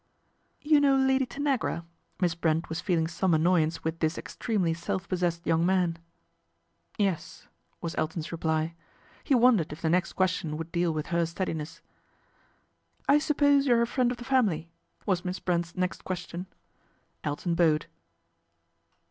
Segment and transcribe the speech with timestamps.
[0.71, 1.85] 'You know Lady Tanagra?"
[2.21, 5.99] Miss Brent was ieeling some annoyance with this extremely self possessed young man.
[6.97, 7.47] 1 Yes,"
[7.81, 8.73] was Elton's reply.
[9.23, 11.81] He wondered if the next question would deal with her steadiness.
[13.07, 14.71] I suppose you are a friend of the family?"
[15.05, 16.47] was Miss Brent's next question.
[17.23, 17.85] Elton bowed.